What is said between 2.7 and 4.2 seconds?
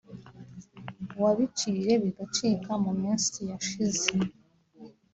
mu minsi yashize